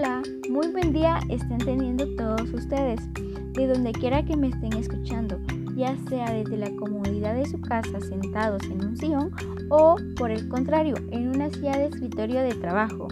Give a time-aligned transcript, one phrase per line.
[0.00, 3.00] Hola, muy buen día estén teniendo todos ustedes,
[3.52, 5.38] de donde quiera que me estén escuchando,
[5.76, 9.30] ya sea desde la comodidad de su casa sentados en un sillón
[9.68, 13.08] o por el contrario, en una silla de escritorio de trabajo.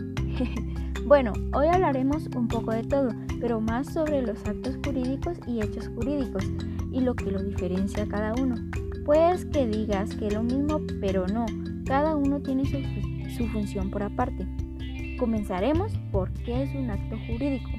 [1.06, 5.88] bueno, hoy hablaremos un poco de todo, pero más sobre los actos jurídicos y hechos
[5.88, 6.44] jurídicos
[6.90, 8.54] y lo que lo diferencia a cada uno.
[9.04, 11.44] Puedes que digas que es lo mismo, pero no,
[11.84, 12.78] cada uno tiene su,
[13.36, 14.46] su función por aparte.
[15.18, 17.70] Comenzaremos por qué es un acto jurídico.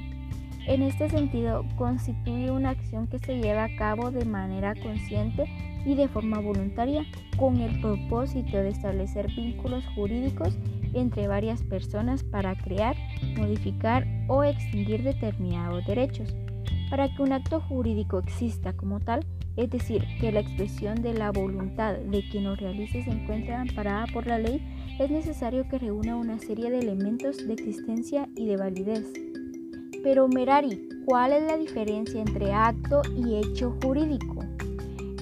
[0.66, 5.44] En este sentido, constituye una acción que se lleva a cabo de manera consciente
[5.86, 7.06] y de forma voluntaria
[7.38, 10.58] con el propósito de establecer vínculos jurídicos
[10.92, 12.94] entre varias personas para crear,
[13.38, 16.36] modificar o extinguir determinados derechos.
[16.90, 19.24] Para que un acto jurídico exista como tal,
[19.56, 24.06] es decir, que la expresión de la voluntad de quien lo realice se encuentre amparada
[24.12, 24.60] por la ley,
[24.98, 29.06] es necesario que reúna una serie de elementos de existencia y de validez.
[30.02, 34.44] Pero Merari, ¿cuál es la diferencia entre acto y hecho jurídico?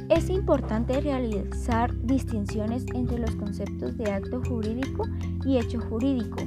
[0.09, 5.05] Es importante realizar distinciones entre los conceptos de acto jurídico
[5.45, 6.39] y hecho jurídico.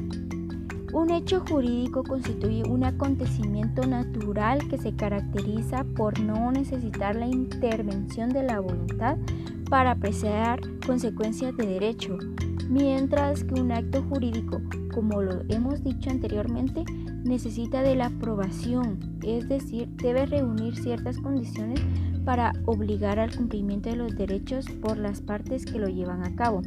[0.94, 8.30] Un hecho jurídico constituye un acontecimiento natural que se caracteriza por no necesitar la intervención
[8.30, 9.18] de la voluntad
[9.70, 12.18] para apreciar consecuencias de derecho,
[12.70, 14.62] mientras que un acto jurídico,
[14.94, 16.84] como lo hemos dicho anteriormente,
[17.24, 21.80] necesita de la aprobación, es decir, debe reunir ciertas condiciones
[22.26, 26.62] para obligar al cumplimiento de los derechos por las partes que lo llevan a cabo.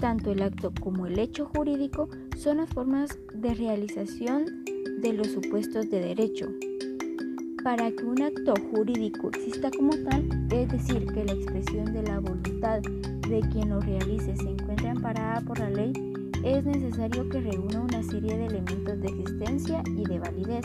[0.00, 4.64] Tanto el acto como el hecho jurídico son las formas de realización
[5.02, 6.46] de los supuestos de derecho.
[7.62, 12.18] Para que un acto jurídico exista como tal, es decir, que la expresión de la
[12.18, 15.92] voluntad de quien lo realice se encuentre amparada por la ley,
[16.42, 20.64] es necesario que reúna una serie de elementos de existencia y de validez.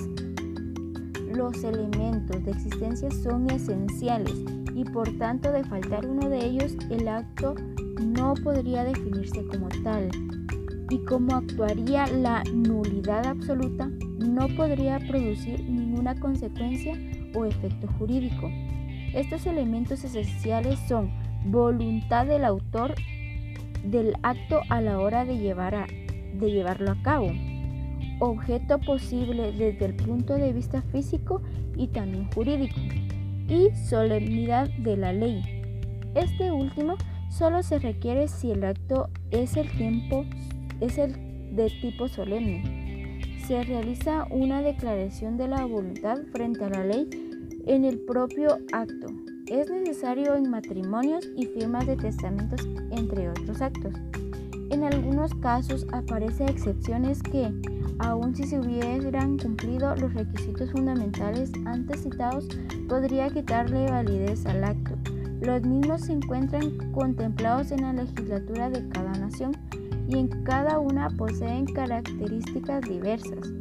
[1.35, 4.33] Los elementos de existencia son esenciales
[4.73, 7.55] y por tanto de faltar uno de ellos el acto
[7.99, 10.09] no podría definirse como tal.
[10.89, 13.89] Y como actuaría la nulidad absoluta,
[14.19, 16.93] no podría producir ninguna consecuencia
[17.33, 18.49] o efecto jurídico.
[19.13, 21.09] Estos elementos esenciales son
[21.45, 22.95] voluntad del autor
[23.83, 27.31] del acto a la hora de, de llevarlo a cabo,
[28.19, 31.41] objeto posible desde el punto de vista físico
[31.75, 32.79] y también jurídico,
[33.47, 35.41] y solemnidad de la ley.
[36.15, 36.95] Este último
[37.37, 40.25] solo se requiere si el acto es el tiempo
[40.79, 42.85] es el de tipo solemne
[43.47, 47.07] se realiza una declaración de la voluntad frente a la ley
[47.67, 49.07] en el propio acto.
[49.47, 53.93] Es necesario en matrimonios y firmas de testamentos, entre otros actos.
[54.71, 57.51] En algunos casos aparecen excepciones que,
[57.99, 62.47] aun si se hubieran cumplido los requisitos fundamentales antes citados,
[62.87, 64.95] podría quitarle validez al acto.
[65.41, 69.51] Los mismos se encuentran contemplados en la legislatura de cada nación
[70.07, 73.53] y en cada una poseen características diversas.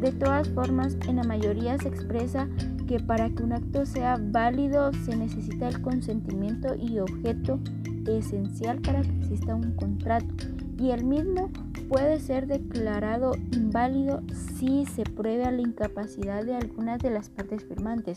[0.00, 2.48] De todas formas, en la mayoría se expresa
[2.86, 7.60] que para que un acto sea válido se necesita el consentimiento y objeto
[8.06, 10.34] esencial para que exista un contrato
[10.78, 11.50] y el mismo
[11.90, 14.22] puede ser declarado inválido
[14.56, 18.16] si se prueba la incapacidad de algunas de las partes firmantes.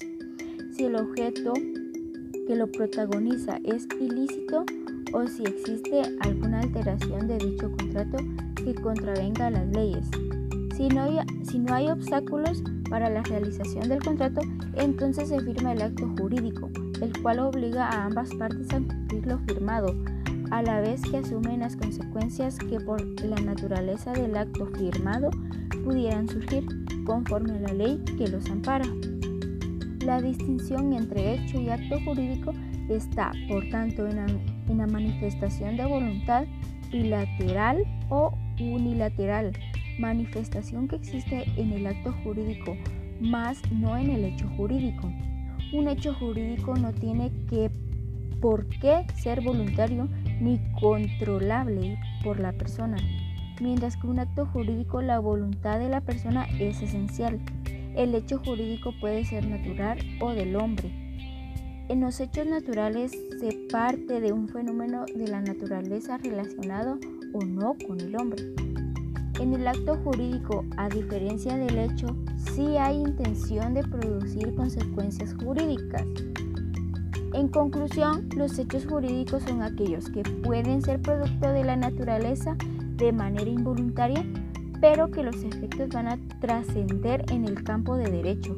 [0.76, 1.54] Si el objeto
[2.48, 4.64] que lo protagoniza es ilícito
[5.12, 8.18] o si existe alguna alteración de dicho contrato
[8.64, 10.06] que contravenga las leyes.
[10.76, 14.42] Si no, hay, si no hay obstáculos para la realización del contrato,
[14.76, 16.70] entonces se firma el acto jurídico,
[17.02, 19.96] el cual obliga a ambas partes a cumplir lo firmado,
[20.54, 25.32] a la vez que asumen las consecuencias que por la naturaleza del acto firmado
[25.84, 26.64] pudieran surgir
[27.06, 28.86] conforme a la ley que los ampara.
[30.06, 32.54] La distinción entre hecho y acto jurídico
[32.88, 36.46] está, por tanto, en la, manifestación de voluntad
[36.92, 39.54] bilateral o unilateral,
[39.98, 42.78] manifestación que existe en el acto jurídico,
[43.20, 45.12] más no en el hecho jurídico.
[45.74, 47.72] Un hecho jurídico no tiene que
[48.40, 50.08] por qué ser voluntario
[50.40, 52.98] ni controlable por la persona,
[53.62, 57.40] mientras que un acto jurídico la voluntad de la persona es esencial.
[57.96, 60.92] El hecho jurídico puede ser natural o del hombre.
[61.90, 66.98] En los hechos naturales se parte de un fenómeno de la naturaleza relacionado
[67.34, 68.44] o no con el hombre.
[69.40, 76.04] En el acto jurídico, a diferencia del hecho, sí hay intención de producir consecuencias jurídicas.
[77.34, 82.56] En conclusión, los hechos jurídicos son aquellos que pueden ser producto de la naturaleza
[82.98, 84.24] de manera involuntaria
[84.84, 88.58] pero que los efectos van a trascender en el campo de derecho,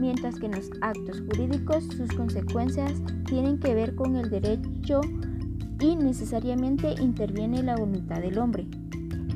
[0.00, 2.94] mientras que en los actos jurídicos sus consecuencias
[3.26, 5.02] tienen que ver con el derecho
[5.78, 8.66] y necesariamente interviene la voluntad del hombre.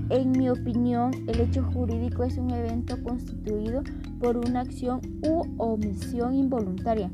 [0.08, 3.82] En mi opinión, el hecho jurídico es un evento constituido
[4.18, 7.10] por una acción u omisión involuntaria,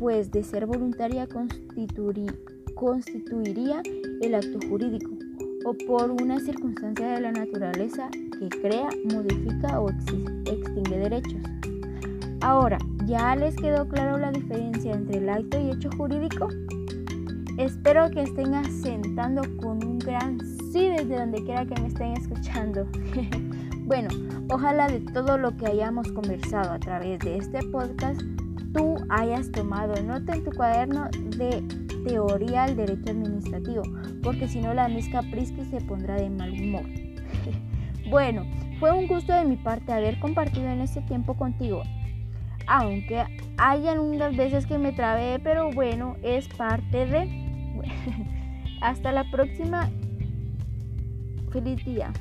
[0.00, 1.28] pues de ser voluntaria
[2.74, 3.82] constituiría
[4.22, 5.10] el acto jurídico,
[5.66, 8.08] o por una circunstancia de la naturaleza
[8.38, 11.42] que crea, modifica o extingue derechos.
[12.40, 16.48] Ahora, ¿ya les quedó claro la diferencia entre el acto y hecho jurídico?
[17.58, 20.40] Espero que estén asentando con un gran
[20.72, 22.86] sí desde donde quiera que me estén escuchando.
[23.84, 24.08] bueno,
[24.48, 28.22] ojalá de todo lo que hayamos conversado a través de este podcast,
[28.72, 31.62] tú hayas tomado nota en tu cuaderno de
[32.06, 33.82] teoría al derecho administrativo,
[34.22, 36.84] porque si no la misca Prisky se pondrá de mal humor.
[38.10, 38.44] bueno,
[38.78, 41.82] fue un gusto de mi parte haber compartido en este tiempo contigo
[42.70, 43.24] aunque
[43.58, 47.28] hayan unas veces que me trabé, pero bueno, es parte de...
[48.80, 49.90] Hasta la próxima.
[51.50, 52.12] Feliz día.